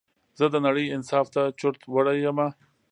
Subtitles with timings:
[0.39, 2.47] زه د نړۍ انصاف ته چورت وړى يمه